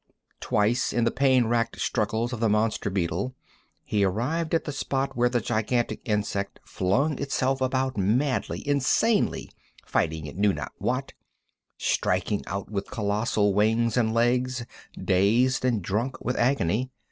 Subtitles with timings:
[0.39, 3.35] Twice, in the pain racked struggles of the monster beetle,
[3.83, 9.51] he arrived at the spot where the gigantic insect flung itself about madly, insanely,
[9.85, 11.13] fighting it knew not what,
[11.77, 14.65] striking out with colossal wings and legs,
[14.97, 16.89] dazed and drunk with agony.